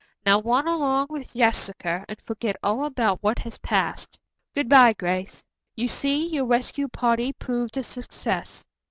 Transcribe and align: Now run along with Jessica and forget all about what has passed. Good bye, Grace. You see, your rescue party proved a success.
Now 0.25 0.41
run 0.41 0.67
along 0.67 1.09
with 1.11 1.35
Jessica 1.35 2.03
and 2.09 2.19
forget 2.19 2.55
all 2.63 2.85
about 2.85 3.21
what 3.21 3.37
has 3.37 3.59
passed. 3.59 4.17
Good 4.55 4.67
bye, 4.67 4.93
Grace. 4.93 5.43
You 5.75 5.87
see, 5.87 6.25
your 6.27 6.45
rescue 6.47 6.87
party 6.87 7.33
proved 7.33 7.77
a 7.77 7.83
success. 7.83 8.65